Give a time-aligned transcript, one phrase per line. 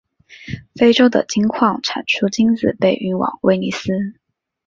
[0.73, 4.15] 非洲的金矿产出金子被运往威尼斯。